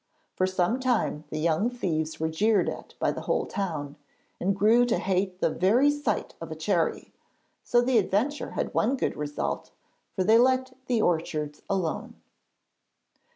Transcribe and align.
For 0.35 0.47
some 0.47 0.79
time 0.79 1.25
the 1.29 1.37
young 1.37 1.69
thieves 1.69 2.19
were 2.19 2.27
jeered 2.27 2.67
at 2.67 2.95
by 2.97 3.11
the 3.11 3.21
whole 3.21 3.45
town, 3.45 3.97
and 4.39 4.55
grew 4.55 4.83
to 4.87 4.97
hate 4.97 5.37
the 5.41 5.51
very 5.51 5.91
sight 5.91 6.33
of 6.41 6.51
a 6.51 6.55
cherry, 6.55 7.13
so 7.63 7.81
the 7.81 7.99
adventure 7.99 8.53
had 8.57 8.73
one 8.73 8.97
good 8.97 9.15
result, 9.15 9.69
for 10.15 10.23
they 10.23 10.39
let 10.39 10.75
the 10.87 11.03
orchards 11.03 11.61
alone. 11.69 12.15